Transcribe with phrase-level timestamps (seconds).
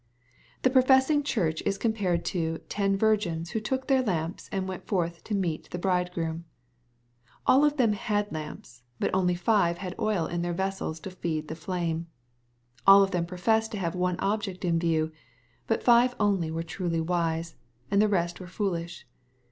[0.63, 5.23] The professing Churcli is compared to "ten virgins, who took their lamps and went forth
[5.25, 6.45] to meet the hridegroom."
[7.45, 11.49] All of them had lamps, but only five had oil in their vessels to feed
[11.49, 12.07] the flame.
[12.87, 15.11] All of them professed to have one object in view,
[15.67, 17.55] but five only were truly wise,
[17.91, 19.05] and the rest were foolish.